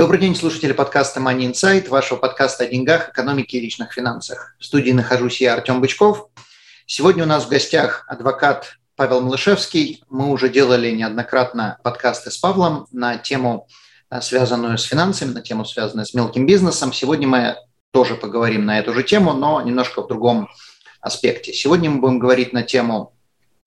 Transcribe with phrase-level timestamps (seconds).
[0.00, 4.56] Добрый день, слушатели подкаста Money Insight, вашего подкаста о деньгах, экономике и личных финансах.
[4.58, 6.30] В студии нахожусь я, Артем Бычков.
[6.86, 10.02] Сегодня у нас в гостях адвокат Павел Малышевский.
[10.08, 13.68] Мы уже делали неоднократно подкасты с Павлом на тему,
[14.10, 16.94] э, связанную с финансами, на тему, связанную с мелким бизнесом.
[16.94, 17.56] Сегодня мы
[17.90, 20.48] тоже поговорим на эту же тему, но немножко в другом
[21.02, 21.52] аспекте.
[21.52, 23.12] Сегодня мы будем говорить на тему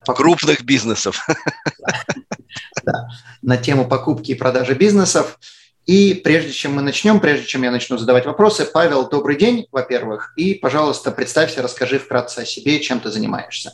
[0.04, 1.28] крупных бизнесов.
[2.84, 3.08] Да,
[3.42, 5.40] на тему покупки и продажи бизнесов.
[5.86, 10.32] И прежде чем мы начнем, прежде чем я начну задавать вопросы, Павел, добрый день, во-первых,
[10.38, 13.74] и, пожалуйста, представься, расскажи вкратце о себе, чем ты занимаешься.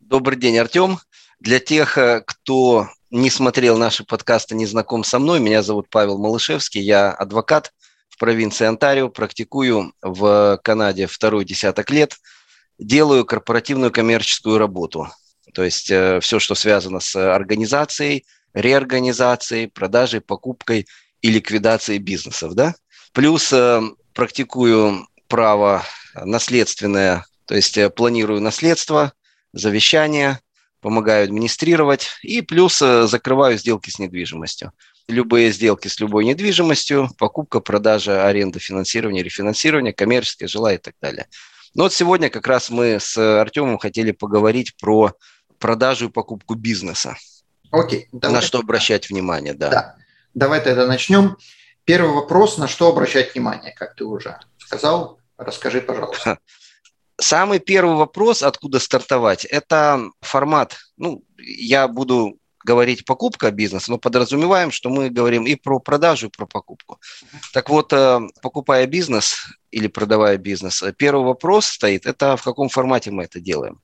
[0.00, 0.98] Добрый день, Артем.
[1.40, 6.18] Для тех, э, кто не смотрел наши подкасты, не знаком со мной, меня зовут Павел
[6.18, 7.72] Малышевский, я адвокат
[8.10, 12.16] в провинции Онтарио, практикую в Канаде второй десяток лет,
[12.78, 15.08] делаю корпоративную коммерческую работу.
[15.54, 20.86] То есть э, все, что связано с организацией, реорганизацией, продажей, покупкой–
[21.26, 22.76] и ликвидации бизнесов, да.
[23.12, 23.82] Плюс э,
[24.14, 25.82] практикую право
[26.14, 29.12] наследственное, то есть э, планирую наследство,
[29.52, 30.38] завещание,
[30.80, 34.70] помогаю администрировать и плюс э, закрываю сделки с недвижимостью.
[35.08, 41.26] Любые сделки с любой недвижимостью, покупка, продажа, аренда, финансирование, рефинансирование, коммерческое жила и так далее.
[41.74, 45.12] Но вот сегодня как раз мы с Артемом хотели поговорить про
[45.58, 47.16] продажу и покупку бизнеса.
[47.72, 48.06] Окей.
[48.12, 48.36] Давай.
[48.36, 49.70] На что обращать внимание, да.
[49.70, 49.96] Да.
[50.36, 51.38] Давай тогда начнем.
[51.84, 55.18] Первый вопрос, на что обращать внимание, как ты уже сказал.
[55.38, 56.38] Расскажи, пожалуйста.
[57.18, 60.76] Самый первый вопрос, откуда стартовать, это формат.
[60.98, 66.30] Ну, я буду говорить покупка бизнеса, но подразумеваем, что мы говорим и про продажу, и
[66.30, 67.00] про покупку.
[67.54, 69.36] Так вот, э, покупая бизнес
[69.70, 73.80] или продавая бизнес, первый вопрос стоит, это в каком формате мы это делаем.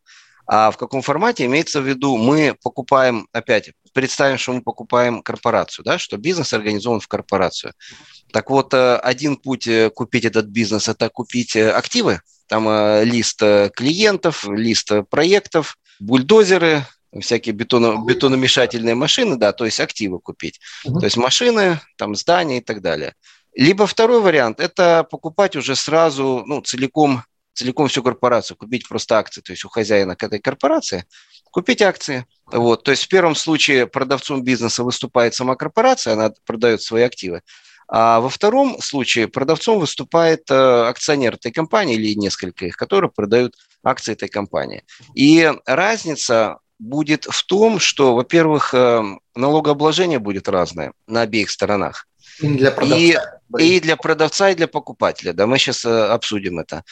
[0.47, 5.85] А в каком формате имеется в виду, мы покупаем, опять, представим, что мы покупаем корпорацию,
[5.85, 7.73] да, что бизнес организован в корпорацию.
[8.33, 12.67] Так вот, э, один путь э, купить этот бизнес– это купить э, активы, там
[13.03, 13.39] лист
[13.75, 16.85] клиентов, лист проектов, бульдозеры,
[17.21, 20.61] всякие бетоно, бетономешательные машины, да, то есть активы купить.
[20.87, 20.99] Uh-huh.
[20.99, 23.15] То есть машины, там здания и так далее.
[23.55, 27.23] Либо второй вариант– это покупать уже сразу, ну, целиком
[27.55, 31.05] целиком всю корпорацию, купить просто акции, то есть у хозяина к этой корпорации,
[31.53, 32.27] купить акции.
[32.51, 32.83] Вот.
[32.83, 37.43] То есть в первом случае продавцом бизнеса выступает сама корпорация, она продает свои активы.
[37.89, 43.55] А во втором случае продавцом выступает э, акционер этой компании или несколько их, которые продают
[43.85, 44.83] акции этой компании.
[45.15, 49.03] И разница будет в том, что, во-первых, э,
[49.35, 52.07] налогообложение будет разное на обеих сторонах.
[52.41, 53.41] И для продавца.
[53.59, 55.35] И, и для продавца, и для покупателя.
[55.35, 56.85] Да, мы сейчас э, обсудим это.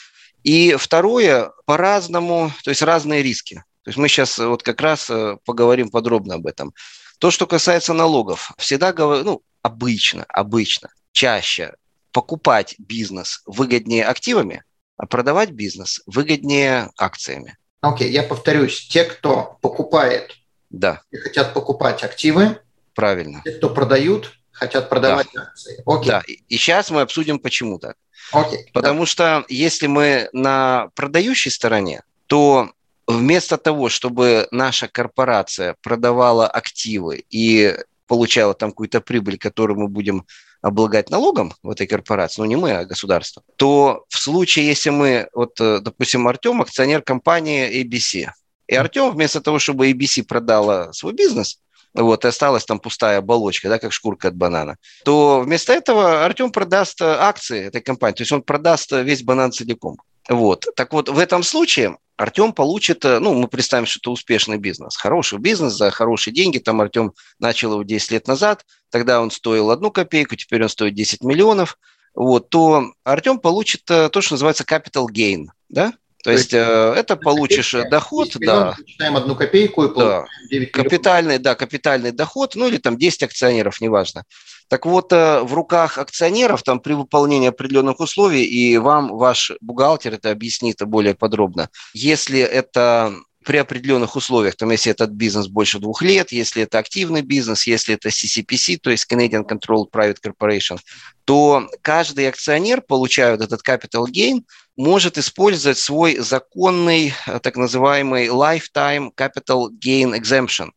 [0.43, 3.65] И второе, по-разному, то есть разные риски.
[3.85, 6.75] То есть мы сейчас вот как раз э, поговорим подробно об этом.
[7.19, 11.75] То, что касается налогов, всегда говорю, ну, обычно, обычно, чаще
[12.13, 14.65] покупать бизнес выгоднее активами,
[14.97, 17.57] а продавать бизнес выгоднее акциями.
[17.81, 20.37] Окей, okay, я повторюсь, те, кто покупает
[20.69, 21.03] да.
[21.11, 22.61] и хотят покупать активы,
[22.95, 23.41] правильно.
[23.45, 25.43] Те, кто продают, хотят продавать да.
[25.43, 25.83] акции.
[25.87, 26.09] Окей.
[26.09, 27.97] Да, и сейчас мы обсудим, почему так.
[28.33, 29.07] Okay, Потому да.
[29.07, 32.71] что если мы на продающей стороне, то
[33.13, 37.77] вместо того, чтобы наша корпорация продавала активы и
[38.07, 40.27] получала там какую-то прибыль, которую мы будем
[40.63, 45.29] облагать налогом в этой корпорации, ну не мы, а государство, то в случае, если мы,
[45.33, 48.31] вот, э, допустим, Артем акционер компании ABC,
[48.67, 51.61] и Артем вместо того, чтобы ABC продала свой бизнес,
[51.95, 56.53] вот, и осталась там пустая оболочка, да, как шкурка от банана, то вместо этого Артем
[56.53, 59.97] продаст э, акции этой компании, то есть он продаст э, весь банан целиком.
[60.29, 60.67] Вот.
[60.77, 64.95] Так вот, в этом случае Артем получит, э, ну, мы представим, что это успешный бизнес,
[64.95, 69.71] хороший бизнес за хорошие деньги, там Артем начал его 10 лет назад, тогда он стоил
[69.71, 71.79] одну копейку, теперь он стоит 10 миллионов,
[72.15, 77.17] вот, то Артем получит то, что называется capital gain, да, то, есть, есть э, это
[77.17, 78.77] получишь копейка, доход, да.
[78.79, 80.27] Начинаем одну копейку и да.
[80.51, 84.25] 9 капитальный, да, капитальный доход, ну или там 10 акционеров, неважно.
[84.71, 90.15] Так вот, э, в руках акционеров там при выполнении определенных условий, и вам ваш бухгалтер
[90.15, 93.13] это объяснит более подробно, если это
[93.45, 97.97] при определенных условиях, там, если этот бизнес больше двух лет, если это активный бизнес, если
[97.97, 100.79] это CCPC, то есть Canadian Controlled Private Corporation,
[101.25, 104.45] то каждый акционер, получая вот этот capital gain,
[104.77, 107.13] может использовать свой законный
[107.43, 110.71] так называемый lifetime capital gain exemption.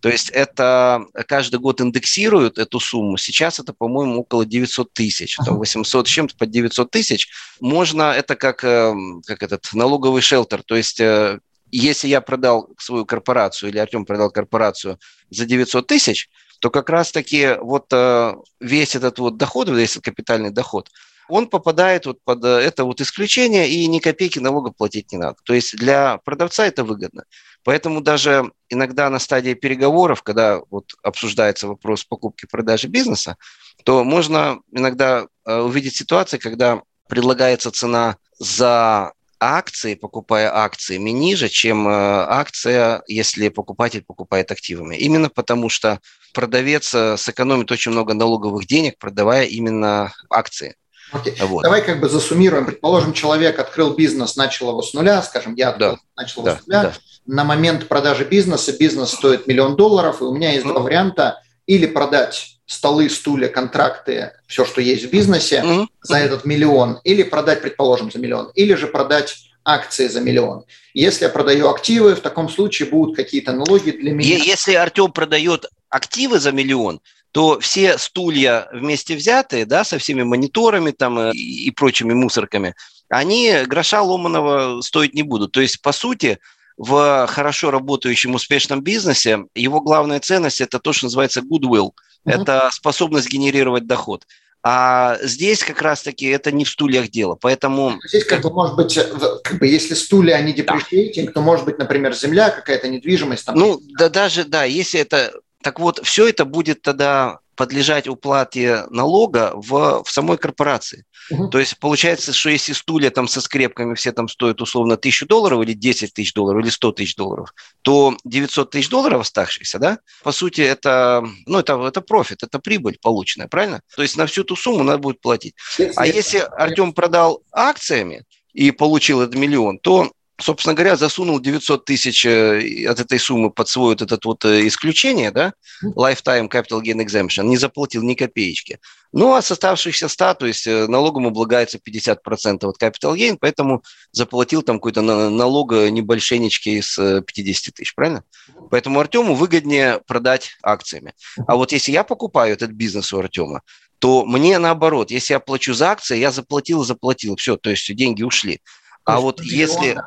[0.00, 3.16] То есть это каждый год индексируют эту сумму.
[3.16, 7.28] Сейчас это, по-моему, около 900 тысяч, там 800 с чем-то под 900 тысяч.
[7.60, 10.62] Можно, это как, эм, как этот налоговый шелтер.
[10.62, 11.38] То есть э,
[11.70, 14.98] если я продал свою корпорацию или Артем продал корпорацию
[15.30, 16.28] за 900 тысяч,
[16.60, 20.90] то как раз-таки вот э, весь этот вот доход, весь этот капитальный доход,
[21.28, 25.36] он попадает вот под э, это вот исключение, и ни копейки налога платить не надо.
[25.44, 27.24] То есть для продавца это выгодно.
[27.64, 33.36] Поэтому даже иногда на стадии переговоров, когда вот обсуждается вопрос покупки и продажи бизнеса,
[33.84, 41.86] то можно иногда э, увидеть ситуации, когда предлагается цена за акции, покупая акциями, ниже, чем
[41.88, 44.96] э, акция, если покупатель покупает активами.
[44.96, 46.00] Именно потому, что
[46.34, 50.76] продавец сэкономит очень много налоговых денег, продавая именно акции.
[51.12, 51.34] Окей.
[51.40, 51.62] Вот.
[51.62, 52.66] Давай как бы засуммируем.
[52.66, 56.00] Предположим, человек открыл бизнес, начал его с нуля, скажем, я открыл, да.
[56.16, 56.60] начал его да.
[56.60, 56.82] с нуля.
[56.82, 56.92] Да.
[57.28, 60.72] На момент продажи бизнеса бизнес стоит миллион долларов, и у меня есть mm-hmm.
[60.72, 61.42] два варианта.
[61.66, 65.86] Или продать столы, стулья, контракты, все, что есть в бизнесе mm-hmm.
[66.00, 70.64] за этот миллион, или продать, предположим, за миллион, или же продать акции за миллион.
[70.94, 74.36] Если я продаю активы, в таком случае будут какие-то налоги для меня.
[74.36, 77.02] Если Артем продает активы за миллион,
[77.32, 82.74] то все стулья вместе взятые, да, со всеми мониторами там э, и прочими мусорками,
[83.10, 85.52] они гроша ломаного стоить не будут.
[85.52, 86.38] То есть, по сути,
[86.78, 91.90] в хорошо работающем успешном бизнесе его главная ценность– это то, что называется goodwill.
[92.24, 92.42] Mm-hmm.
[92.42, 94.24] Это способность генерировать доход.
[94.62, 97.98] А здесь как раз-таки это не в стульях дело, поэтому...
[98.06, 98.98] Здесь как бы может быть,
[99.44, 101.32] как бы если стулья, они depreciating, да.
[101.32, 103.46] то может быть, например, земля, какая-то недвижимость.
[103.46, 105.32] Там, ну, да даже, да, если это
[105.62, 111.04] так вот, все это будет тогда подлежать уплате налога в, в самой корпорации.
[111.30, 111.48] Угу.
[111.48, 115.60] То есть получается, что если стулья там со скрепками все там стоят условно тысячу долларов
[115.64, 117.52] или 10 тысяч долларов или 100 тысяч долларов,
[117.82, 122.96] то 900 тысяч долларов оставшихся, да, по сути, это, ну, это, это профит, это прибыль
[123.02, 123.80] полученная, правильно?
[123.96, 125.56] То есть на всю ту сумму надо будет платить.
[125.96, 128.22] А если Артем продал акциями
[128.52, 133.68] и получил этот миллион, то собственно говоря, засунул 900 тысяч э, от этой суммы под
[133.68, 135.52] свой вот этот вот э, исключение, да,
[135.82, 138.78] lifetime capital gain exemption, не заплатил ни копеечки.
[139.12, 143.82] Ну, а с оставшихся 100, то есть э, налогом облагается 50% от capital gain, поэтому
[144.12, 148.22] заплатил там какой-то налог небольшенечки из 50 тысяч, правильно?
[148.70, 151.14] Поэтому Артему выгоднее продать акциями.
[151.46, 153.62] А вот если я покупаю этот бизнес у Артема,
[153.98, 158.22] то мне наоборот, если я плачу за акции, я заплатил, заплатил, все, то есть деньги
[158.22, 158.60] ушли.
[159.08, 159.98] А вот если...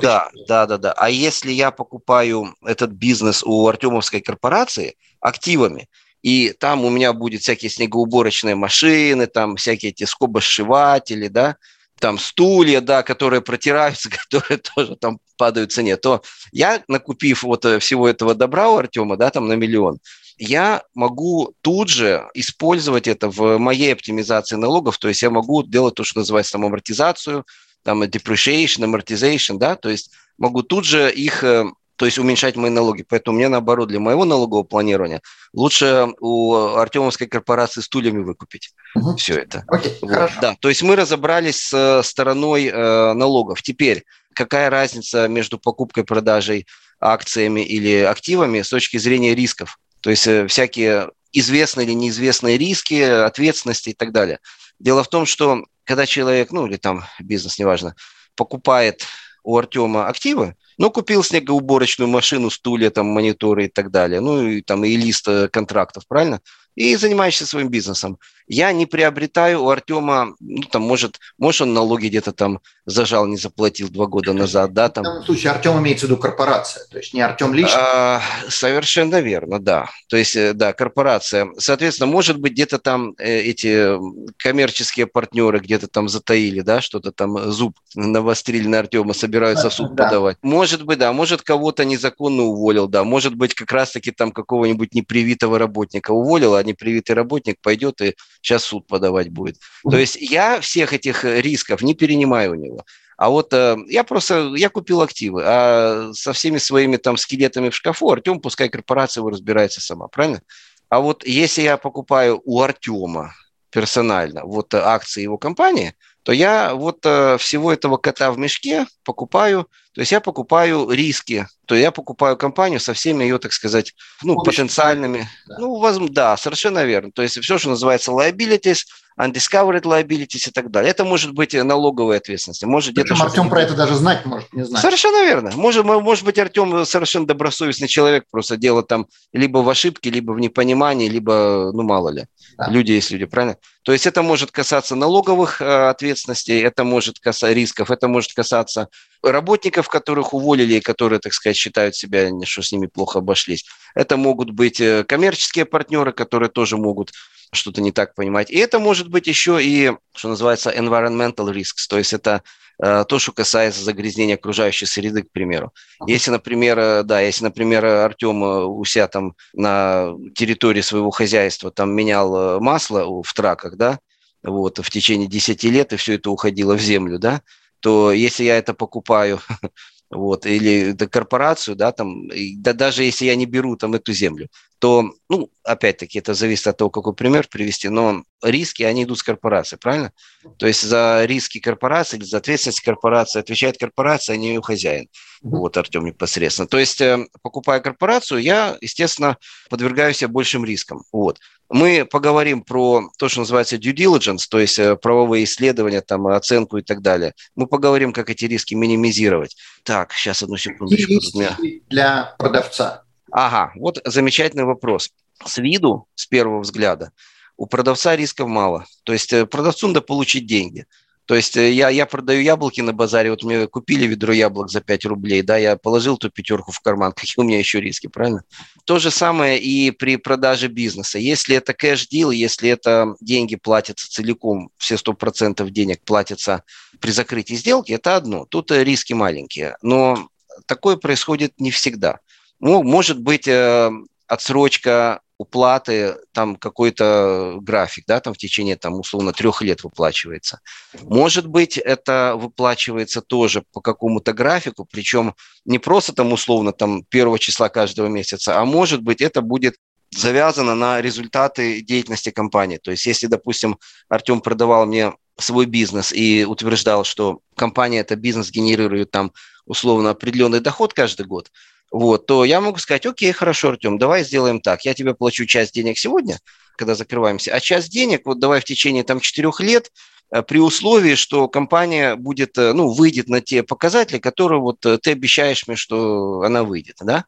[0.00, 0.92] да, да, да, да.
[0.92, 5.88] А если я покупаю этот бизнес у Артемовской корпорации активами,
[6.22, 11.56] и там у меня будет всякие снегоуборочные машины, там всякие эти скобосшиватели, да,
[11.98, 17.64] там стулья, да, которые протираются, которые тоже там падают в цене, то я, накупив вот
[17.64, 19.98] э, всего этого добра у Артема, да, там на миллион,
[20.36, 25.96] я могу тут же использовать это в моей оптимизации налогов, то есть я могу делать
[25.96, 27.44] то, что называется там амортизацию,
[27.82, 31.64] там depreciation, amortization, да, то есть могу тут же их э,
[31.98, 33.02] то есть уменьшать мои налоги.
[33.02, 35.20] Поэтому мне, наоборот, для моего налогового планирования
[35.52, 39.16] лучше у Артемовской корпорации стульями выкупить угу.
[39.16, 39.64] все это.
[39.66, 40.34] Окей, вот, хорошо.
[40.40, 43.62] Да, то есть мы разобрались с э, стороной э, налогов.
[43.62, 46.66] Теперь, какая разница между покупкой и продажей
[47.00, 49.76] акциями или активами с точки зрения рисков?
[50.00, 54.38] То есть э, всякие известные или неизвестные риски, ответственности и так далее.
[54.78, 57.94] Дело в том, что когда человек, ну или там бизнес, неважно,
[58.36, 59.06] покупает
[59.42, 64.62] у Артема активы, ну, купил снегоуборочную машину, стулья, там, мониторы и так далее, ну, и
[64.62, 66.40] там и лист э, контрактов, правильно?
[66.78, 68.18] И занимаешься своим бизнесом
[68.48, 73.36] я не приобретаю у Артема, ну, там, может, может, он налоги где-то там зажал, не
[73.36, 74.88] заплатил два года назад, да?
[74.88, 75.04] Там.
[75.04, 77.78] В данном случае Артем имеется в виду корпорация, то есть не Артем лично?
[77.78, 79.90] А, совершенно верно, да.
[80.08, 81.50] То есть, э, да, корпорация.
[81.58, 83.98] Соответственно, может быть, где-то там э, эти
[84.38, 89.94] коммерческие партнеры где-то там затаили, да, что-то там зуб навострили на Артема, собираются в суд
[89.94, 90.04] да.
[90.04, 90.38] подавать.
[90.40, 95.58] Может быть, да, может, кого-то незаконно уволил, да, может быть, как раз-таки там какого-нибудь непривитого
[95.58, 99.56] работника уволил, а непривитый работник пойдет и сейчас суд подавать будет.
[99.82, 102.84] То есть я всех этих э, рисков не перенимаю у него.
[103.16, 107.74] А вот э, я просто, я купил активы, а со всеми своими там скелетами в
[107.74, 110.40] шкафу Артем, пускай корпорация его разбирается сама, правильно?
[110.88, 113.34] А вот если я покупаю у Артема
[113.70, 115.94] персонально вот акции его компании,
[116.28, 121.46] то я вот э, всего этого кота в мешке покупаю, то есть я покупаю риски,
[121.64, 125.56] то я покупаю компанию со всеми ее, так сказать, ну, потенциальными, да.
[125.58, 127.12] ну, возможно, да, совершенно верно.
[127.12, 128.80] То есть все, что называется liabilities,
[129.18, 130.90] undiscovered liabilities и так далее.
[130.90, 132.64] Это может быть налоговая ответственность.
[132.64, 134.80] Может где-то Артем про это даже знать может, не знать.
[134.80, 135.50] Совершенно верно.
[135.54, 140.40] Может, может быть, Артем совершенно добросовестный человек, просто дело там либо в ошибке, либо в
[140.40, 142.26] непонимании, либо, ну, мало ли.
[142.56, 142.68] Да.
[142.68, 143.56] Люди есть люди, правильно?
[143.82, 148.88] То есть это может касаться налоговых э, ответственностей, это может касаться рисков, это может касаться
[149.22, 153.64] работников, которых уволили, и которые, так сказать, считают себя, что с ними плохо обошлись.
[153.94, 157.12] Это могут быть э, коммерческие партнеры, которые тоже могут
[157.52, 158.50] что-то не так понимать.
[158.50, 162.42] И это может быть еще и, что называется, environmental risks, то есть это
[162.82, 165.72] э, то, что касается загрязнения окружающей среды, к примеру.
[166.06, 171.70] Если, например, э, да, если, например, Артем э, у себя там на территории своего хозяйства
[171.70, 173.98] там менял масло в траках, да,
[174.42, 177.42] вот, в течение 10 лет, и все это уходило в землю, да,
[177.80, 179.40] то если я это покупаю
[180.10, 184.48] вот, или корпорацию, да, там, да, даже если я не беру там эту землю,
[184.78, 189.22] то, ну, опять-таки, это зависит от того, какой пример привести, но риски, они идут с
[189.22, 190.12] корпорации, правильно?
[190.56, 195.08] То есть за риски корпорации или за ответственность корпорации отвечает корпорация, а не ее хозяин.
[195.42, 196.68] Вот, Артем непосредственно.
[196.68, 199.36] То есть, э, покупая корпорацию, я, естественно,
[199.68, 201.02] подвергаю себя большим рискам.
[201.12, 201.38] Вот.
[201.68, 206.78] Мы поговорим про то, что называется due diligence, то есть э, правовые исследования, там, оценку
[206.78, 207.34] и так далее.
[207.56, 209.56] Мы поговорим, как эти риски минимизировать.
[209.82, 211.12] Так, сейчас одну секундочку.
[211.12, 213.04] Риски для продавца.
[213.30, 215.10] Ага, вот замечательный вопрос.
[215.44, 217.12] С виду, с первого взгляда,
[217.56, 218.86] у продавца рисков мало.
[219.04, 220.86] То есть э, продавцу надо получить деньги.
[221.28, 224.80] То есть э, я, я продаю яблоки на базаре, вот мне купили ведро яблок за
[224.80, 228.44] 5 рублей, да, я положил ту пятерку в карман, какие у меня еще риски, правильно?
[228.86, 231.18] То же самое и при продаже бизнеса.
[231.18, 236.62] Если это кэш-дил, если это деньги платятся целиком, все 100% денег платятся
[236.98, 238.46] при закрытии сделки, это одно.
[238.46, 239.76] Тут э, риски маленькие.
[239.82, 240.30] Но
[240.64, 242.20] такое происходит не всегда.
[242.58, 243.90] Ну, может быть, э,
[244.26, 250.60] отсрочка уплаты, там какой-то график, да, там в течение, там, условно, трех лет выплачивается.
[251.02, 257.38] Может быть, это выплачивается тоже по какому-то графику, причем не просто там, условно, там, первого
[257.38, 259.76] числа каждого месяца, а может быть, это будет
[260.10, 262.78] завязано на результаты деятельности компании.
[262.78, 263.78] То есть, если, допустим,
[264.08, 269.32] Артем продавал мне свой бизнес и утверждал, что компания это бизнес генерирует там
[269.66, 271.50] условно определенный доход каждый год,
[271.90, 274.84] вот, то я могу сказать, окей, хорошо, Артем, давай сделаем так.
[274.84, 276.38] Я тебе плачу часть денег сегодня,
[276.76, 279.90] когда закрываемся, а часть денег вот давай в течение там четырех лет
[280.30, 284.98] э, при условии, что компания будет, э, ну, выйдет на те показатели, которые вот э,
[284.98, 287.24] ты обещаешь мне, что она выйдет, да?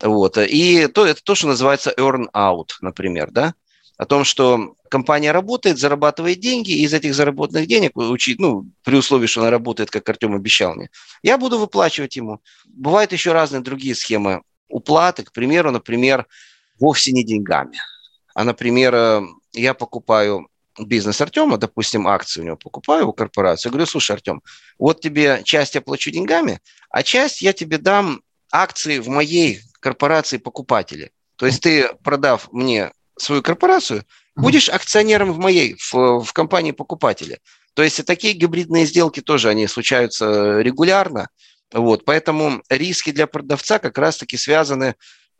[0.00, 0.36] Вот.
[0.36, 3.54] И то, это то, что называется earn out, например, да?
[3.96, 9.26] О том, что компания работает, зарабатывает деньги, и из этих заработанных денег, ну, при условии,
[9.26, 10.90] что она работает, как Артем обещал мне,
[11.22, 12.40] я буду выплачивать ему.
[12.66, 16.26] Бывают еще разные другие схемы уплаты, к примеру, например,
[16.78, 17.78] вовсе не деньгами,
[18.34, 19.22] а, например, э,
[19.52, 24.42] я покупаю бизнес Артема, допустим, акции у него покупаю у корпорации, говорю, слушай, Артем,
[24.78, 30.38] вот тебе часть я плачу деньгами, а часть я тебе дам акции в моей корпорации
[30.38, 31.10] покупателей.
[31.36, 32.92] То есть ты, продав мне
[33.22, 34.04] свою корпорацию,
[34.36, 37.38] будешь акционером в моей, в, в компании покупателя.
[37.74, 41.28] То есть такие гибридные сделки тоже, они случаются регулярно.
[41.72, 44.94] Вот, поэтому риски для продавца как раз-таки связаны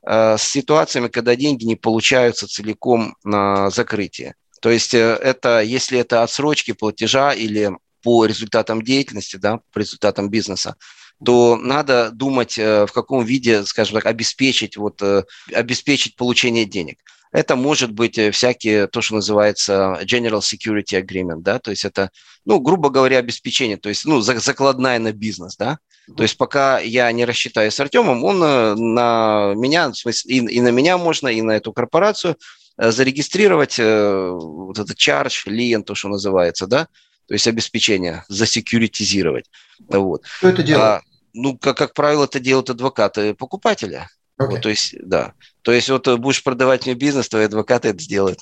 [0.06, 4.34] э, с ситуациями, когда деньги не получаются целиком на закрытие.
[4.62, 7.70] То есть э, это, если это отсрочки платежа или
[8.02, 10.76] по результатам деятельности, да, по результатам бизнеса,
[11.24, 16.98] то надо думать, э, в каком виде, скажем так, обеспечить, вот, э, обеспечить получение денег.
[17.32, 22.10] Это может быть э, всякие, то, что называется General Security Agreement, да, то есть это,
[22.44, 25.78] ну, грубо говоря, обеспечение, то есть, ну, закладная на бизнес, да,
[26.14, 30.38] то есть пока я не рассчитаю с Артемом, он э, на меня, в смысле, и,
[30.56, 32.36] и на меня можно, и на эту корпорацию
[32.76, 36.86] э, зарегистрировать вот этот charge, лиен, то, что называется, да,
[37.26, 39.46] то есть обеспечение, засекьюритизировать.
[39.88, 40.24] Вот.
[40.38, 40.84] Кто это делает?
[40.84, 44.10] А, ну, как, как правило, это делают адвокаты покупателя.
[44.40, 44.50] Okay.
[44.52, 45.34] Вот, то есть, да.
[45.62, 48.40] То есть, вот э, будешь продавать мне бизнес, твои адвокаты это сделают.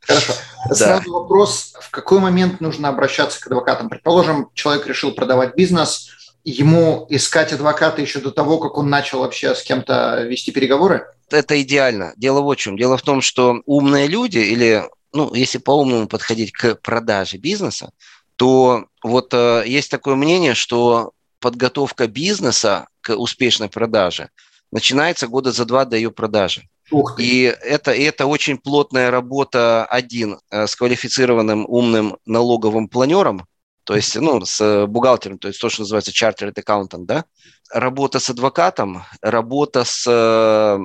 [0.00, 0.32] Хорошо.
[0.70, 1.12] Сразу да.
[1.12, 3.88] вопрос, в какой момент нужно обращаться к адвокатам?
[3.88, 6.10] Предположим, человек решил продавать бизнес,
[6.44, 11.06] ему искать адвоката еще до того, как он начал вообще с кем-то вести переговоры?
[11.30, 12.12] Это идеально.
[12.16, 12.76] Дело в чем.
[12.76, 17.90] Дело в том, что умные люди или, ну, если по-умному подходить к продаже бизнеса,
[18.36, 24.28] то вот э, есть такое мнение, что подготовка бизнеса к успешной продаже–
[24.74, 26.68] начинается года за два до ее продажи.
[27.18, 33.46] И это, и это очень плотная работа, один, э, с квалифицированным умным налоговым планером,
[33.84, 37.24] то есть, ну, с бухгалтером, то есть то, что называется chartered accountant, да,
[37.70, 40.78] работа с адвокатом, работа с, э,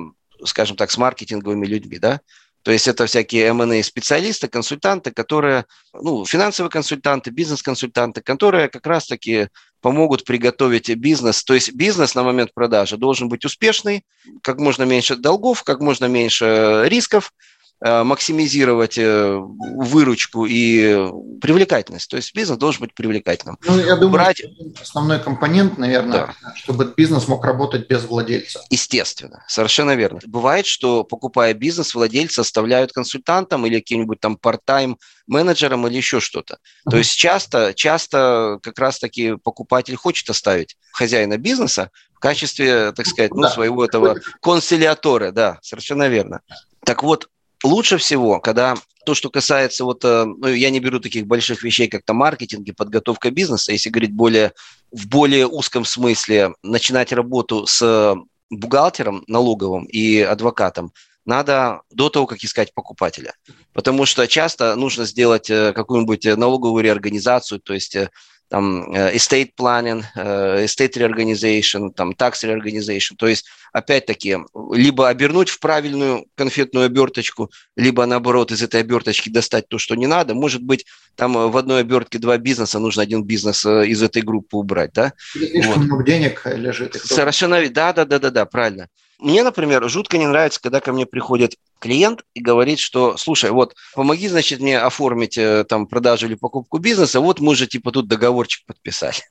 [0.46, 2.20] скажем так, с маркетинговыми людьми, да,
[2.62, 5.64] то есть это всякие M&A специалисты, консультанты, которые,
[5.94, 9.48] ну, финансовые консультанты, бизнес-консультанты, которые как раз-таки
[9.80, 11.42] помогут приготовить бизнес.
[11.42, 14.04] То есть бизнес на момент продажи должен быть успешный,
[14.42, 21.10] как можно меньше долгов, как можно меньше рисков, Э, максимизировать э, выручку и
[21.40, 22.10] привлекательность.
[22.10, 23.58] То есть бизнес должен быть привлекательным.
[23.64, 24.42] Ну, я думаю, Брать...
[24.80, 26.54] основной компонент, наверное, да.
[26.56, 28.60] чтобы бизнес мог работать без владельца.
[28.68, 30.20] Естественно, совершенно верно.
[30.26, 34.96] Бывает, что покупая бизнес, владельцы оставляют консультантам или каким-нибудь там part-time
[35.26, 36.54] менеджером или еще что-то.
[36.54, 36.90] Uh-huh.
[36.90, 43.32] То есть часто, часто как раз-таки покупатель хочет оставить хозяина бизнеса в качестве, так сказать,
[43.32, 43.50] ну, да.
[43.50, 46.40] своего этого консилиатора, да, совершенно верно.
[46.84, 47.28] Так вот,
[47.64, 51.88] лучше всего, когда то, что касается вот, э, ну, я не беру таких больших вещей,
[51.88, 54.52] как то маркетинг и подготовка бизнеса, если говорить более,
[54.90, 58.14] в более узком смысле, начинать работу с
[58.50, 60.92] бухгалтером налоговым и адвокатом,
[61.24, 63.34] надо до того, как искать покупателя.
[63.72, 68.10] Потому что часто нужно сделать э, какую-нибудь налоговую реорганизацию, то есть э,
[68.50, 73.14] там э, estate planning, э, estate reorganization, там tax reorganization.
[73.16, 74.38] То есть, опять-таки,
[74.72, 80.08] либо обернуть в правильную конфетную оберточку, либо, наоборот, из этой оберточки достать то, что не
[80.08, 80.34] надо.
[80.34, 84.56] Может быть, там в одной обертке два бизнеса, нужно один бизнес э, из этой группы
[84.56, 85.12] убрать, да?
[85.30, 85.84] слишком вот.
[85.84, 86.94] много денег лежит.
[86.96, 88.88] Совершенно, да, да, да, да, да, правильно.
[89.20, 93.74] Мне, например, жутко не нравится, когда ко мне приходит клиент и говорит, что, слушай, вот
[93.94, 98.08] помоги, значит, мне оформить э, там продажу или покупку бизнеса, вот мы же типа тут
[98.08, 99.16] договорчик подписали.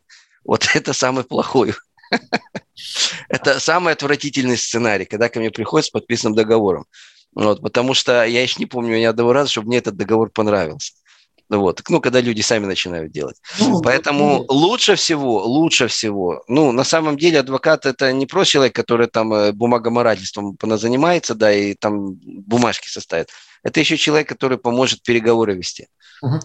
[0.46, 1.74] Вот это самый плохой.
[3.29, 6.86] Это самый отвратительный сценарий, когда ко мне приходит с подписанным договором.
[7.36, 10.93] Вот, потому что я еще не помню ни одного раза, чтобы мне этот договор понравился.
[11.50, 11.82] Вот.
[11.89, 13.38] Ну, когда люди сами начинают делать.
[13.60, 18.51] Ну, Поэтому ну, лучше всего, лучше всего, ну, на самом деле адвокат– это не просто
[18.51, 23.29] человек, который там э, бумагоморательством занимается, да, и там бумажки составит.
[23.63, 25.88] Это еще человек, который поможет переговоры вести.
[26.24, 26.39] Uh-huh.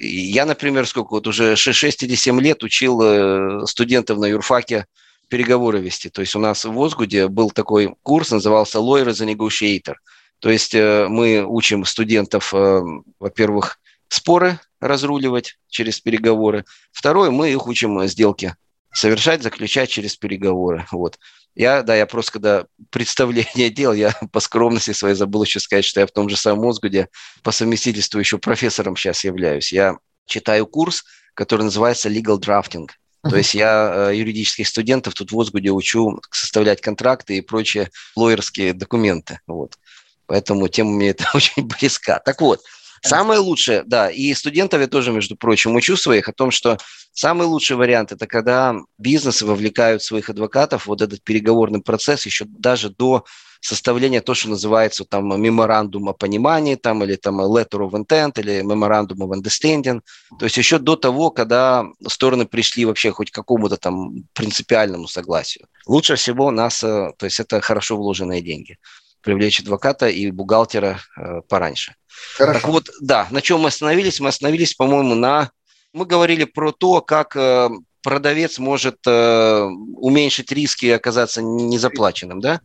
[0.00, 4.86] Я, например, сколько вот уже 6 или 7 лет учил э, студентов на юрфаке
[5.28, 6.08] переговоры вести.
[6.08, 9.94] То есть у нас в Озгуде был такой курс, назывался Lawyer as a Negotiator.
[10.40, 13.78] То есть мы учим студентов, во-первых,
[14.12, 16.64] споры разруливать через переговоры.
[16.92, 18.54] Второе, мы их учим сделки
[18.92, 20.86] совершать, заключать через переговоры.
[20.92, 21.18] Вот.
[21.54, 26.00] Я, да, я просто когда представление делал, я по скромности своей забыл еще сказать, что
[26.00, 27.08] я в том же самом Мозгуде
[27.42, 29.72] по совместительству еще профессором сейчас являюсь.
[29.72, 29.96] Я
[30.26, 32.88] читаю курс, который называется Legal Drafting.
[33.22, 38.74] То есть я э, юридических студентов тут в Озгуде учу составлять контракты и прочие лоерские
[38.74, 39.38] документы.
[39.46, 39.78] Вот.
[40.26, 42.18] Поэтому тема мне это очень близка.
[42.18, 42.60] Так вот,
[43.04, 46.78] Самое лучшее, да, и студентов я тоже, между прочим, учу своих о том, что
[47.12, 52.90] самый лучший вариант– это когда бизнесы вовлекают своих адвокатов вот этот переговорный процесс еще даже
[52.90, 53.24] до
[53.60, 58.60] составления то, что называется там меморандум о понимании, там, или там letter of intent, или
[58.60, 60.00] memorandum of understanding.
[60.38, 65.66] То есть еще до того, когда стороны пришли вообще хоть к какому-то там принципиальному согласию.
[65.86, 68.78] Лучше всего нас, э, то есть это хорошо вложенные деньги
[69.22, 71.94] привлечь адвоката и бухгалтера э, пораньше.
[72.36, 72.60] Хорошо.
[72.60, 74.20] Так вот, да, на чем мы остановились?
[74.20, 75.50] Мы остановились, по-моему, на...
[75.92, 77.68] Мы говорили про то, как э,
[78.02, 82.60] продавец может э, уменьшить риски и оказаться незаплаченным, да?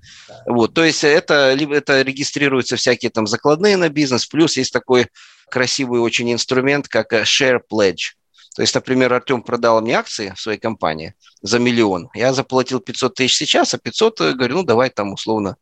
[0.45, 5.07] Вот, то есть это либо это регистрируются всякие там закладные на бизнес, плюс есть такой
[5.49, 8.15] красивый очень инструмент, как э, share pledge.
[8.55, 12.09] То есть, например, Артем продал мне акции в своей компании за миллион.
[12.15, 15.57] Я заплатил 500 тысяч сейчас, а 500, э, говорю, ну, давай там условно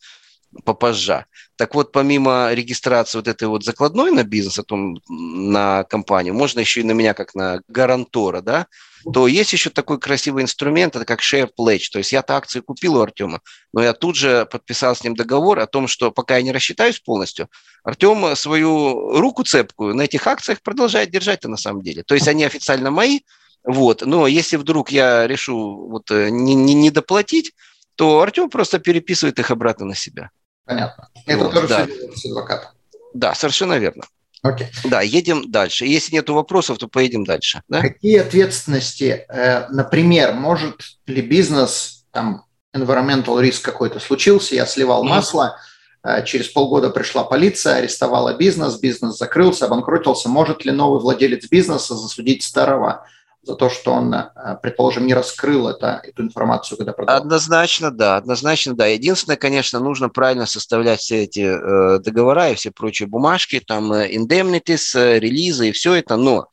[0.64, 1.26] попозже.
[1.58, 4.78] Так вот, помимо регистрации вот этой вот закладной на бизнес, а то
[5.10, 8.68] на компанию, можно еще и на меня как на гарантора, да,
[9.14, 11.90] то есть еще такой красивый инструмент, это как share pledge.
[11.92, 13.42] То есть я-то акции купил у Артема,
[13.72, 17.00] но я тут же подписал с ним договор о том, что пока я не рассчитаюсь
[17.00, 17.48] полностью,
[17.84, 22.04] Артем свою руку цепкую на этих акциях продолжает держать-то на самом деле.
[22.04, 23.20] То есть они официально мои,
[23.64, 27.54] вот, но если вдруг я решу вот э, не, не, не доплатить,
[27.96, 30.30] то Артем просто переписывает их обратно на себя.
[30.66, 31.10] Понятно.
[31.26, 31.88] Это вот, тоже да.
[32.16, 32.72] с адвокатом.
[33.14, 34.04] Да, совершенно верно.
[34.42, 34.68] Окей.
[34.84, 35.86] Да, едем дальше.
[35.86, 37.62] Если нет вопросов, то поедем дальше.
[37.68, 37.82] Да?
[37.82, 45.10] Какие ответственности, э, например, может ли бизнес, там, environmental риск какой-то случился, я сливал mm-hmm.
[45.10, 45.58] масло,
[46.04, 50.30] э, через полгода пришла полиция, арестовала бизнес, бизнес закрылся, обанкротился.
[50.30, 53.08] Может ли новый владелец бизнеса засудить старого
[53.46, 54.32] за то, что он, э,
[54.62, 57.18] предположим, не раскрыл это, эту информацию, когда продал?
[57.18, 58.88] Однозначно, да, однозначно, да.
[58.88, 64.12] Единственное, конечно, нужно правильно составлять все эти э, договора и все прочие бумажки, там, э,
[64.12, 66.48] indemnities, э, релизы и все это, но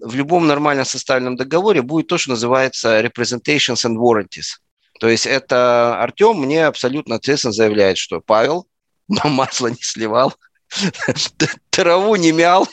[0.00, 4.58] в любом нормально составленном договоре будет то, что называется representations and warranties.
[5.00, 8.66] То есть это Артем мне абсолютно ответственно заявляет, что Павел
[9.08, 10.34] масло не сливал,
[11.70, 12.68] траву не мял,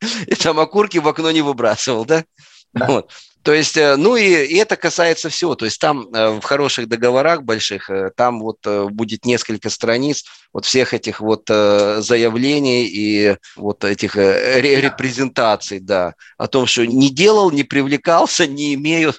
[0.26, 2.24] и там окурки в окно не выбрасывал, да?
[2.72, 2.86] Да.
[2.86, 3.10] Вот.
[3.42, 5.56] То есть, э, ну и, и это касается всего.
[5.56, 8.58] То есть там э, в хороших договорах больших, э, там вот
[8.90, 16.66] будет несколько страниц вот всех этих вот заявлений и вот этих репрезентаций, да, о том,
[16.66, 19.14] что не делал, не привлекался, не имею.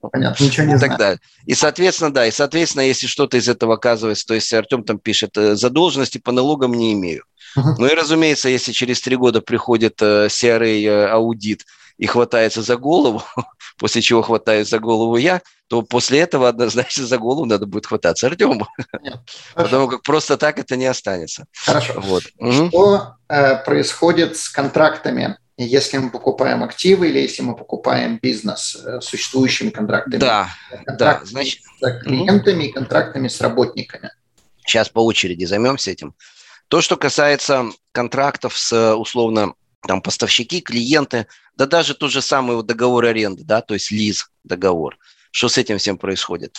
[0.00, 1.18] Понятно, ничего не и так далее.
[1.44, 5.32] И, соответственно, да, и, соответственно, если что-то из этого оказывается, то есть Артем там пишет,
[5.34, 7.24] задолженности по налогам не имею.
[7.58, 7.74] Uh-huh.
[7.78, 11.64] Ну и, разумеется, если через три года приходит CRA-аудит,
[11.98, 13.22] и хватается за голову,
[13.78, 18.26] после чего хватаюсь за голову я, то после этого однозначно за голову надо будет хвататься
[18.26, 18.66] Артему.
[19.54, 21.46] Потому как просто так это не останется.
[21.52, 22.00] Хорошо.
[22.00, 22.22] Вот.
[22.22, 29.00] Что э, происходит с контрактами если мы покупаем активы или если мы покупаем бизнес э,
[29.00, 30.20] существующими контрактами.
[30.20, 30.50] Да,
[30.86, 31.20] да.
[31.24, 34.10] Значит, с клиентами и контрактами с работниками.
[34.66, 36.14] Сейчас по очереди займемся этим.
[36.68, 39.54] То, что касается контрактов с условно
[39.86, 44.30] там поставщики, клиенты, да даже тот же самый вот договор аренды, да, то есть лиз
[44.44, 44.98] договор.
[45.30, 46.56] Что с этим всем происходит?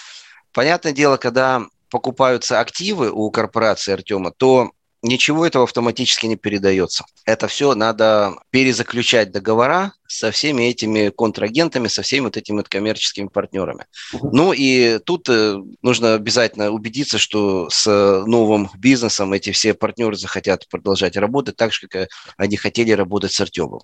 [0.53, 7.05] Понятное дело, когда покупаются активы у корпорации Артема, то ничего этого автоматически не передается.
[7.25, 13.27] Это все надо перезаключать договора со всеми этими контрагентами, со всеми вот этими вот коммерческими
[13.27, 13.85] партнерами.
[14.21, 17.85] Ну и тут э, нужно обязательно убедиться, что с
[18.25, 23.41] новым бизнесом эти все партнеры захотят продолжать работать так же, как они хотели работать с
[23.41, 23.81] Артемом.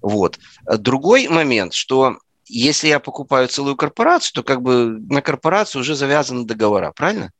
[0.00, 0.38] Вот.
[0.66, 6.44] Другой момент, что если я покупаю целую корпорацию, то как бы на корпорацию уже завязаны
[6.44, 7.30] договора, правильно?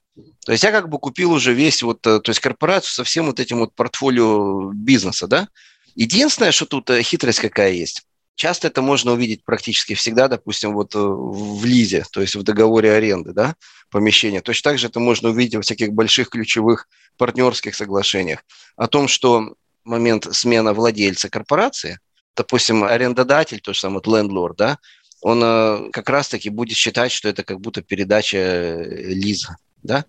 [0.44, 3.26] То есть я как бы купил уже весь вот, э, то есть корпорацию со всем
[3.26, 5.48] вот этим вот портфолио бизнеса, да.
[5.96, 8.02] Единственное, что тут э, хитрость какая есть.
[8.36, 12.92] Часто это можно увидеть практически всегда, допустим, вот э, в лизе, то есть в договоре
[12.92, 13.56] аренды, да,
[13.90, 14.40] помещения.
[14.40, 18.44] Точно так же это можно увидеть во всяких больших ключевых партнерских соглашениях
[18.76, 21.98] о том, что момент смены владельца корпорации,
[22.36, 24.78] допустим, арендодатель, то же самое, вот лендлорд, да,
[25.20, 30.04] он как раз-таки будет считать, что это как будто передача лиза да?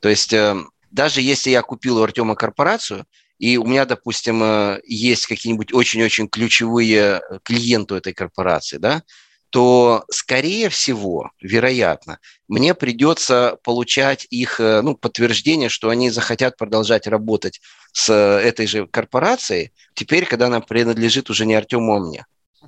[0.00, 0.54] То есть э,
[0.90, 3.06] даже если я купил у Артема корпорацию,
[3.38, 9.02] и у меня, допустим, э, есть какие-нибудь очень-очень ключевые э, клиенты этой корпорации, да,
[9.50, 17.60] то, скорее всего, вероятно, мне придется получать их ну, подтверждение, что они захотят продолжать работать
[17.92, 22.26] с этой же корпорацией, теперь, когда она принадлежит уже не Артему, а мне.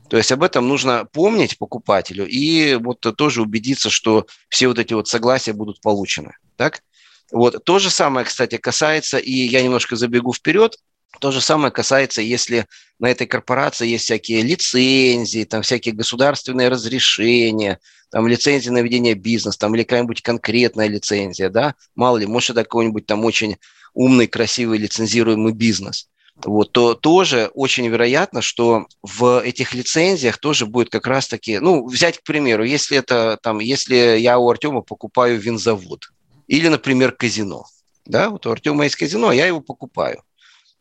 [0.08, 4.94] То есть об этом нужно помнить покупателю и вот тоже убедиться, что все вот эти
[4.94, 6.34] вот согласия будут получены.
[6.56, 6.82] Так?
[7.32, 7.64] Вот.
[7.64, 10.76] То же самое, кстати, касается, и я немножко забегу вперед,
[11.20, 12.66] то же самое касается, если
[12.98, 17.78] на этой корпорации есть всякие лицензии, там всякие государственные разрешения,
[18.10, 22.64] там лицензия на ведение бизнеса, там или какая-нибудь конкретная лицензия, да, мало ли, может, это
[22.64, 23.56] какой-нибудь там очень
[23.94, 26.08] умный, красивый лицензируемый бизнес
[26.44, 32.18] вот, то тоже очень вероятно, что в этих лицензиях тоже будет как раз-таки, ну, взять,
[32.18, 36.10] к примеру, если это там, если я у Артема покупаю винзавод
[36.46, 37.66] или, например, казино,
[38.04, 40.22] да, вот у Артема есть казино, я его покупаю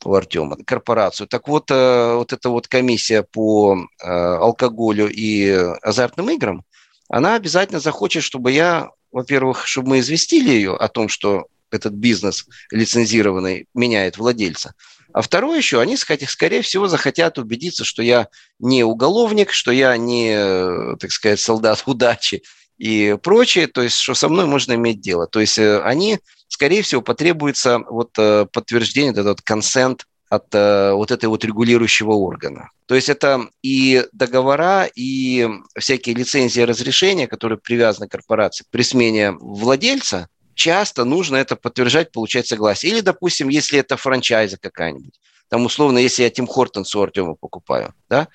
[0.04, 1.28] у Артема, корпорацию.
[1.28, 5.50] Так вот, э, вот эта вот комиссия по э, алкоголю и
[5.82, 6.64] азартным играм,
[7.10, 12.46] она обязательно захочет, чтобы я, во-первых, чтобы мы известили ее о том, что этот бизнес
[12.72, 14.74] лицензированный меняет владельца,
[15.16, 18.28] а второе еще, они, скорее всего, захотят убедиться, что я
[18.60, 22.44] не уголовник, что я не, так сказать, солдат удачи
[22.78, 25.28] и прочее, то есть, что со мной можно иметь дело.
[25.28, 31.12] То есть, э, они, скорее всего, потребуется вот э, подтверждение, этот консент от э, вот
[31.12, 32.70] этой вот регулирующего органа.
[32.88, 38.84] То есть это и договора, и всякие лицензии и разрешения, которые привязаны к корпорации при
[38.84, 42.92] смене владельца, часто нужно это подтверждать, получать согласие.
[42.92, 45.14] Или, допустим, если это франчайза какая-нибудь,
[45.50, 48.28] там условно, если я Тим Хортонс у Артема покупаю, да,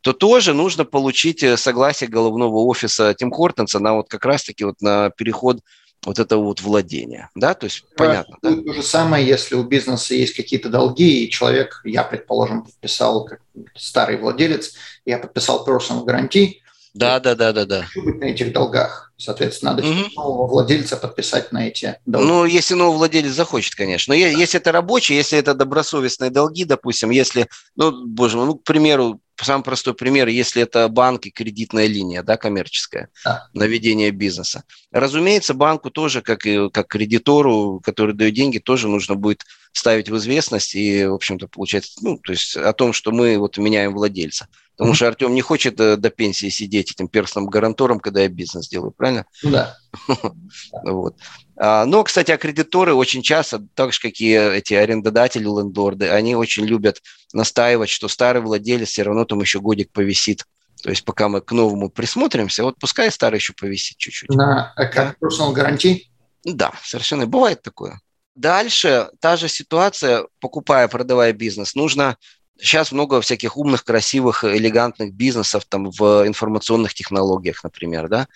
[0.00, 4.80] то тоже нужно получить э, согласие головного офиса Тим Хортонса на вот как раз-таки вот
[4.80, 5.60] на переход
[6.04, 8.36] вот этого вот владения, да, то есть понятно.
[8.40, 8.54] Да?
[8.54, 13.40] То же самое, если у бизнеса есть какие-то долги, и человек, я, предположим, подписал, как
[13.74, 16.58] старый владелец, я подписал personal guarantee,
[16.94, 17.86] да, да, да, да, да.
[17.94, 19.12] быть на этих долгах.
[19.16, 20.10] Соответственно, надо угу.
[20.14, 22.28] нового владельца подписать на эти долги.
[22.28, 24.14] Ну, если новый владелец захочет, конечно.
[24.14, 24.28] Но да.
[24.28, 29.20] если это рабочие, если это добросовестные долги, допустим, если, ну, боже мой, ну, к примеру,
[29.44, 33.48] самый простой пример, если это банк и кредитная линия, да, коммерческая, да.
[33.52, 34.64] на ведение бизнеса.
[34.92, 40.16] Разумеется, банку тоже, как и как кредитору, который дает деньги, тоже нужно будет ставить в
[40.16, 44.48] известность и, в общем-то, получать, ну, то есть о том, что мы вот меняем владельца.
[44.78, 48.68] Потому что Артем не хочет э, до пенсии сидеть этим перстным гарантором, когда я бизнес
[48.68, 49.26] делаю, правильно?
[49.42, 49.76] Ну да.
[50.84, 51.16] вот.
[51.56, 56.64] А, но, кстати, аккредиторы очень часто, так же, как и эти арендодатели, лендорды, они очень
[56.64, 60.44] любят настаивать, что старый владелец все равно там еще годик повисит.
[60.80, 64.30] То есть пока мы к новому присмотримся, вот пускай старый еще повисит чуть-чуть.
[64.30, 66.08] На как personal гарантии?
[66.44, 68.00] Да, совершенно бывает такое.
[68.36, 72.16] Дальше та же ситуация, покупая, продавая бизнес, нужно
[72.60, 78.26] Сейчас много всяких умных, красивых, элегантных бизнесов там в информационных технологиях, например, да.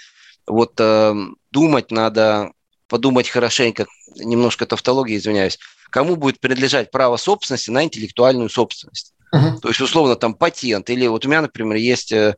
[0.47, 1.15] Вот э,
[1.51, 2.53] думать надо,
[2.89, 5.59] подумать хорошенько, немножко тавтологии, извиняюсь,
[5.91, 9.15] кому будет принадлежать право собственности на интеллектуальную собственность.
[9.35, 9.59] Uh-huh.
[9.61, 10.91] То есть, условно, там патент.
[10.91, 12.37] Или вот у меня, например, есть э,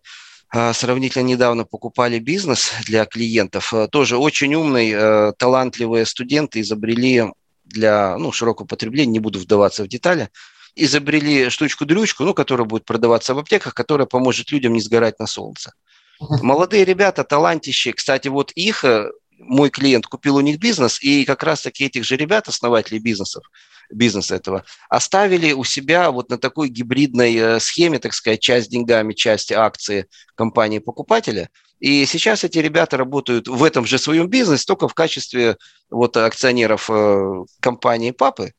[0.57, 3.75] а, сравнительно недавно покупали бизнес для клиентов.
[3.75, 7.25] Э, тоже очень умный, э, талантливые студенты изобрели
[7.65, 10.29] для ну, широкого потребления, не буду вдаваться в детали,
[10.77, 15.73] изобрели штучку-дрючку, ну, которая будет продаваться в аптеках, которая поможет людям не сгорать на солнце.
[16.21, 17.95] Молодые ребята, талантищие.
[17.95, 22.17] Кстати, вот их, э, мой клиент купил у них бизнес, и как раз-таки этих же
[22.17, 23.45] ребят, основатели бизнесов,
[23.91, 29.13] бизнеса этого, оставили у себя вот на такой гибридной э, схеме, так сказать, часть деньгами,
[29.13, 31.51] часть акции компании покупателя.
[31.81, 35.59] И сейчас эти ребята работают в этом же своем бизнесе, только в качестве
[35.91, 38.53] вот акционеров э, компании папы.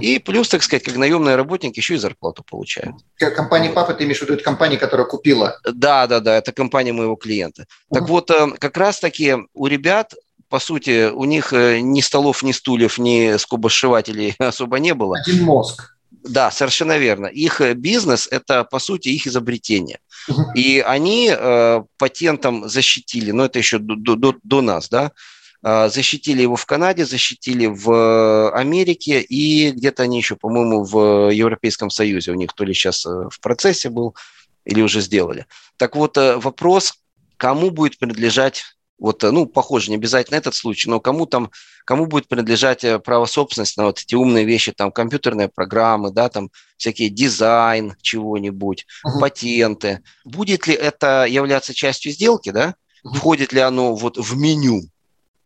[0.00, 2.96] И плюс, так сказать, как наемные работники еще и зарплату получают.
[3.16, 5.58] Компания папа, ты имеешь в виду, это компания, которая купила?
[5.72, 7.62] Да, да, да, это компания моего клиента.
[7.62, 10.14] uh Так вот, э, как раз-таки у ребят
[10.48, 15.18] по сути, у них э, ни столов, ни стульев, ни скобосшивателей особо не было.
[15.18, 15.94] Один мозг.
[16.10, 17.26] Да, совершенно верно.
[17.26, 19.98] Их э, бизнес– это, по сути, их изобретение.
[20.54, 25.12] И они э, патентом защитили, но это еще до, до, до нас, да,
[25.62, 32.32] защитили его в Канаде, защитили в Америке и где-то они еще, по-моему, в Европейском Союзе.
[32.32, 34.14] У них то ли сейчас э, в процессе был
[34.64, 35.46] или уже сделали.
[35.76, 36.94] Так вот, э, вопрос,
[37.36, 38.64] кому будет принадлежать
[38.98, 41.50] вот, э, ну, похоже, не обязательно этот случай, но кому там,
[41.84, 46.50] кому будет принадлежать право собственности на вот эти умные вещи, там, компьютерные программы, да, там,
[46.76, 49.20] всякие дизайн чего-нибудь, uh-huh.
[49.20, 50.02] патенты.
[50.24, 52.74] Будет ли это являться частью сделки, да?
[53.04, 53.14] Uh-huh.
[53.14, 54.82] Входит ли оно вот в меню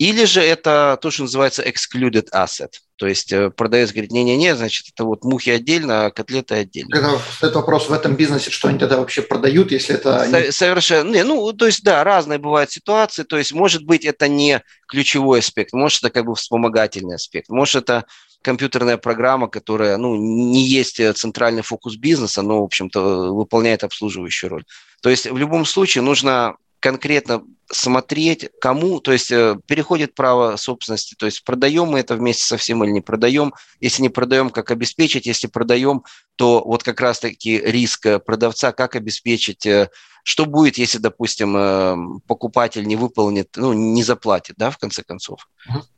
[0.02, 2.70] или же это то, что называется excluded asset.
[2.96, 6.96] То есть э, продавец говорит, не-не-не, значит, это вот мухи отдельно, а котлеты отдельно.
[6.96, 10.28] Это, это вопрос в этом бизнесе, что они тогда вообще продают, если это...
[10.28, 11.12] Со- совершенно.
[11.12, 13.22] Не, ну, то есть, да, разные бывают ситуации.
[13.22, 17.84] То есть, может быть, это не ключевой аспект, может, это как бы вспомогательный аспект, может,
[17.84, 18.04] это
[18.42, 24.64] компьютерная программа, которая, ну, не есть центральный фокус бизнеса, но, в общем-то, выполняет обслуживающую роль.
[25.00, 31.14] То есть, в любом случае, нужно конкретно смотреть, кому, то есть э, переходит право собственности,
[31.18, 33.54] то есть продаем мы это вместе со всем или не продаем.
[33.80, 36.04] Если не продаем, как обеспечить, если продаем,
[36.36, 39.88] то вот как раз-таки риск э, продавца, как обеспечить, э,
[40.22, 45.48] что будет, если, допустим, покупатель не выполнит, ну, не заплатит, да, в конце концов.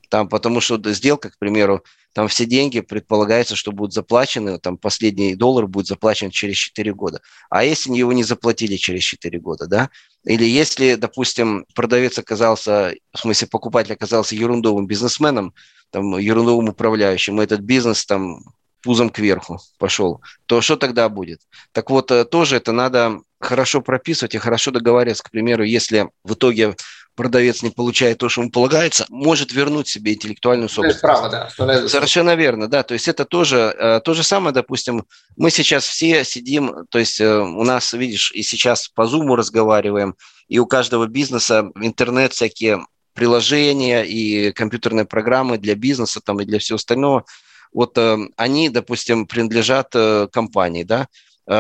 [0.09, 1.83] Там, потому что сделка, к примеру,
[2.13, 7.21] там все деньги предполагается, что будут заплачены, там последний доллар будет заплачен через 4 года.
[7.51, 9.91] А если его не заплатили через 4 года, да,
[10.25, 15.55] или если, допустим, продавец оказался, в смысле покупатель оказался ерундовым бизнесменом,
[15.91, 18.45] там, ерундовым управляющим, и этот бизнес там
[18.83, 21.41] пузом кверху пошел, то что тогда будет?
[21.73, 25.23] Так вот, э, тоже это надо хорошо прописывать и хорошо договариваться.
[25.23, 26.75] К примеру, если в итоге
[27.15, 31.01] продавец не получает то, что ему полагается, может вернуть себе интеллектуальную собственность.
[31.01, 31.49] Право, да.
[31.89, 32.83] Совершенно верно, да.
[32.83, 35.05] То есть это тоже э, то же самое, допустим,
[35.37, 40.17] мы сейчас все сидим, то есть э, у нас, видишь, и сейчас по Zoom разговариваем,
[40.49, 46.59] и у каждого бизнеса интернет всякие приложения и компьютерные программы для бизнеса там и для
[46.59, 47.25] всего остального.
[47.73, 49.95] Вот э, они, допустим, принадлежат
[50.33, 51.07] компании, да.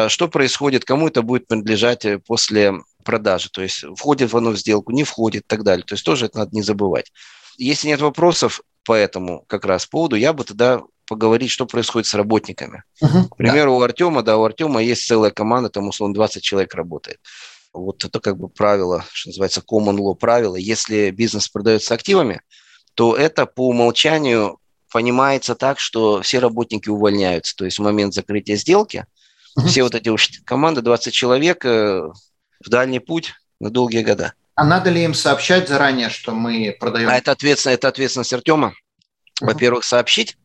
[0.08, 5.04] Что происходит, кому это будет принадлежать после продажи, то есть входит оно в сделку, не
[5.04, 5.84] входит и так далее.
[5.84, 7.12] То есть тоже это надо не забывать.
[7.58, 12.14] Если нет вопросов по этому как раз поводу, я бы тогда поговорить, что происходит с
[12.14, 12.82] работниками.
[13.02, 13.76] Uh-huh, К примеру, да.
[13.76, 17.18] у Артема, да, у Артема есть целая команда, там, условно, 20 человек работает.
[17.74, 20.56] Вот это как бы правило, что называется common law правило.
[20.56, 22.40] Если бизнес продается активами,
[22.94, 24.58] то это по умолчанию
[24.90, 27.54] понимается так, что все работники увольняются.
[27.56, 29.04] То есть в момент закрытия сделки
[29.58, 29.66] uh-huh.
[29.66, 32.02] все вот эти уж команды, 20 человек, э,
[32.64, 34.34] в дальний путь на долгие года.
[34.54, 37.08] А надо ли им сообщать заранее, что мы продаем?
[37.08, 38.68] А это ответственность, это ответственность Артема.
[38.68, 39.46] Uh-huh.
[39.46, 40.36] Во-первых, сообщить,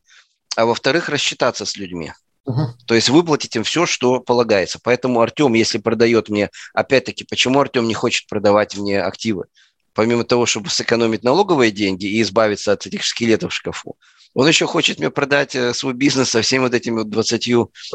[0.56, 2.12] а во-вторых, рассчитаться с людьми.
[2.48, 2.68] Uh-huh.
[2.88, 4.80] То есть выплатить им все, что полагается.
[4.82, 9.46] Поэтому Артем, если продает мне, опять-таки, почему Артем не хочет продавать мне активы?
[9.94, 13.98] Помимо того, чтобы сэкономить налоговые деньги и избавиться от этих скелетов в шкафу,
[14.34, 17.50] он еще хочет мне продать э, свой бизнес со всеми вот этими вот 20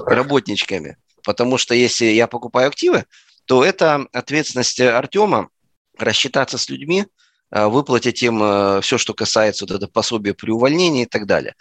[0.07, 0.97] работничками.
[1.25, 3.07] Потому что если я покупаю активы,
[3.47, 5.49] то это ответственность Артема
[5.99, 7.07] рассчитаться с людьми,
[7.51, 11.55] э, выплатить им э, все, что касается вот этого пособия при увольнении и так далее.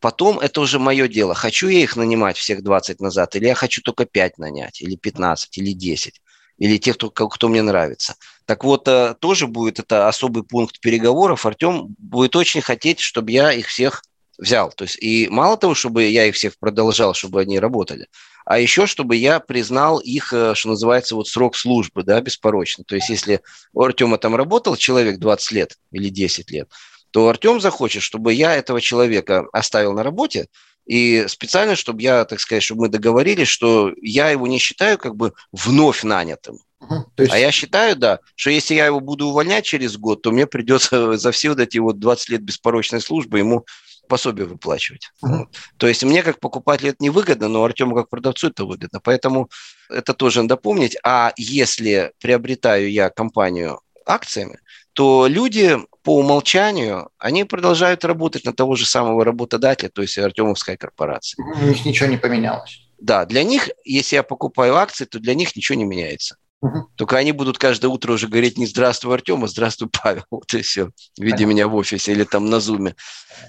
[0.00, 1.34] Потом это уже мое дело.
[1.34, 5.56] Хочу я их нанимать всех 20 назад, или я хочу только 5 нанять, или 15,
[5.58, 6.20] или 10,
[6.58, 8.14] или тех, кто, кто мне нравится.
[8.44, 11.46] Так вот, э, тоже будет это особый пункт переговоров.
[11.46, 14.02] Артем будет очень хотеть, чтобы я их всех
[14.38, 14.70] взял.
[14.72, 18.06] То есть, и мало того, чтобы я их всех продолжал, чтобы они работали,
[18.44, 22.84] а еще, чтобы я признал их, э, что называется, вот срок службы, да, беспорочно.
[22.84, 23.40] То есть, если
[23.72, 26.68] у Артема там работал человек 20 лет или 10 лет,
[27.10, 30.48] то Артем захочет, чтобы я этого человека оставил на работе,
[30.86, 35.16] и специально, чтобы я, так сказать, чтобы мы договорились, что я его не считаю как
[35.16, 36.58] бы вновь нанятым.
[36.80, 37.32] Угу, есть...
[37.32, 41.12] А я считаю, да, что если я его буду увольнять через год, то мне придется
[41.16, 43.64] за все вот эти вот 20 лет беспорочной службы ему
[44.08, 45.10] пособие выплачивать.
[45.24, 45.46] Uh-huh.
[45.76, 49.00] То есть мне как покупателю это невыгодно, но Артему как продавцу это выгодно.
[49.00, 49.48] Поэтому
[49.88, 50.96] это тоже надо помнить.
[51.04, 54.58] А если приобретаю я компанию акциями,
[54.92, 60.76] то люди по умолчанию, они продолжают работать на того же самого работодателя, то есть Артемовская
[60.76, 61.44] корпорация.
[61.62, 62.80] У них ничего не поменялось.
[62.98, 66.36] Да, для них, если я покупаю акции, то для них ничего не меняется.
[66.64, 66.88] Угу.
[66.96, 70.24] Только они будут каждое утро уже говорить не «Здравствуй, Артем», а «Здравствуй, Павел».
[70.30, 70.90] Вот и все.
[71.18, 72.94] Видя меня в офисе или там на зуме.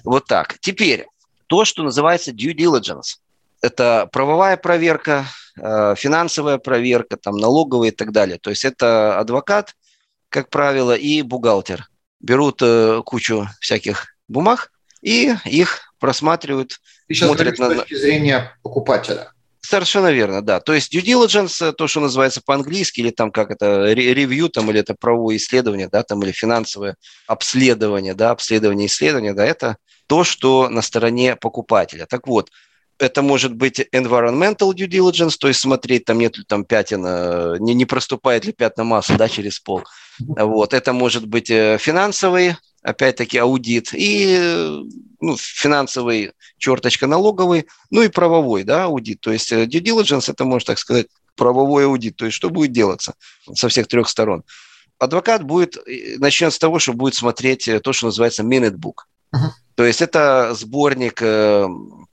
[0.04, 0.58] Вот так.
[0.60, 1.06] Теперь,
[1.46, 3.16] то, что называется due diligence.
[3.62, 5.24] Это правовая проверка,
[5.58, 8.38] э, финансовая проверка, там, налоговая и так далее.
[8.38, 9.74] То есть это адвокат,
[10.28, 11.88] как правило, и бухгалтер.
[12.20, 16.80] Берут э, кучу всяких бумаг и их просматривают.
[17.08, 17.70] Ты сейчас смотрят на...
[17.70, 19.32] с точки зрения покупателя.
[19.66, 20.60] Совершенно верно, да.
[20.60, 24.78] То есть due diligence, то, что называется по-английски, или там как это, ревью, там, или
[24.78, 26.94] это правовое исследование, да, там, или финансовое
[27.26, 29.76] обследование, да, обследование исследования, да, это
[30.06, 32.06] то, что на стороне покупателя.
[32.06, 32.50] Так вот,
[33.00, 37.56] это может быть environmental due diligence, то есть смотреть, там нет ли там пятен, э,
[37.58, 39.82] не, не проступает ли пятна масла да, через пол.
[40.20, 40.74] Вот.
[40.74, 44.80] Это может быть э, финансовый опять-таки аудит, и
[45.20, 49.20] ну, финансовый, черточка налоговый, ну и правовой да, аудит.
[49.20, 52.14] То есть э, due diligence– это, можно так сказать, правовой аудит.
[52.14, 53.14] То есть что будет делаться
[53.54, 54.44] со всех трех сторон.
[55.00, 59.02] Адвокат будет, э, начнет с того, что будет смотреть э, то, что называется minute book.
[59.34, 59.50] Uh-huh.
[59.74, 61.16] То есть это сборник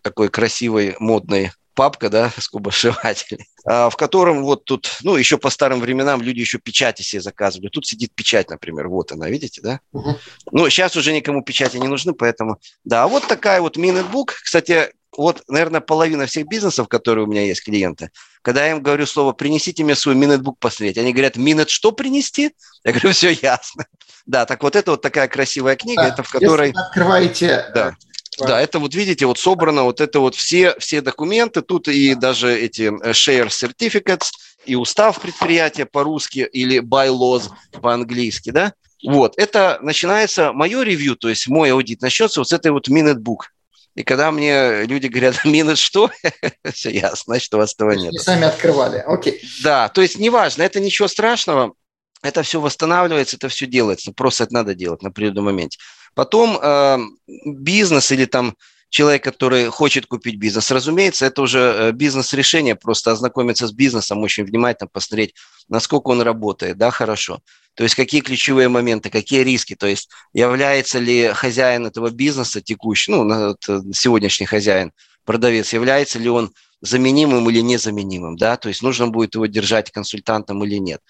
[0.02, 5.80] такой красивой, модной папка, да, скобошивателей, а, в котором вот тут, ну, еще по старым
[5.80, 7.70] временам люди еще печати себе заказывали.
[7.70, 9.80] Тут сидит печать, например, вот она, видите, да?
[9.92, 10.18] Угу.
[10.52, 14.34] Ну, сейчас уже никому печати не нужны, поэтому, да, вот такая вот минетбук.
[14.44, 19.06] Кстати, вот, наверное, половина всех бизнесов, которые у меня есть, клиенты, когда я им говорю
[19.06, 23.86] слово «принесите мне свой минетбук посмотреть», они говорят «минет что принести?» Я говорю «все ясно».
[24.26, 26.70] Да, так вот это вот такая красивая книга, да, это в которой...
[26.70, 27.94] Если открываете да.
[28.40, 32.58] Да, это вот видите, вот собрано вот это вот все, все документы, тут и даже
[32.58, 34.32] эти э, share certificates,
[34.66, 37.50] и устав предприятия по-русски или bylaws
[37.82, 38.74] по-английски, да.
[39.06, 43.20] Вот, это начинается, мое ревью, то есть мой аудит начнется вот с этой вот minute
[43.20, 43.48] book.
[43.96, 46.10] И когда мне люди говорят, минус что,
[46.74, 48.12] все ясно, значит, у вас этого нет.
[48.12, 49.42] Не сами открывали, окей.
[49.64, 51.74] Да, то есть неважно, это ничего страшного,
[52.22, 55.78] это все восстанавливается, это все делается, просто это надо делать на определенном моменте.
[56.16, 56.98] Потом э,
[57.46, 58.56] бизнес или там
[58.90, 64.44] человек, который хочет купить бизнес, разумеется, это уже э, бизнес-решение, просто ознакомиться с бизнесом, очень
[64.46, 65.34] внимательно посмотреть,
[65.68, 67.40] насколько он работает, да, хорошо.
[67.74, 73.12] То есть какие ключевые моменты, какие риски, то есть является ли хозяин этого бизнеса текущий,
[73.12, 73.56] ну, э,
[73.94, 74.92] сегодняшний хозяин,
[75.26, 80.64] продавец, является ли он заменимым или незаменимым, да, то есть нужно будет его держать консультантом
[80.64, 81.02] или нет.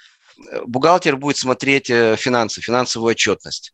[0.66, 3.74] Бухгалтер будет смотреть финансы, финансовую отчетность.